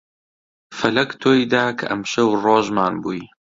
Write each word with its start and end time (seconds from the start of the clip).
فەلەک 0.77 1.09
تۆی 1.21 1.41
دا 1.53 1.65
کە 1.77 1.85
ئەمشەو 1.89 2.29
ڕۆژمان 2.43 2.93
بووی 3.03 3.23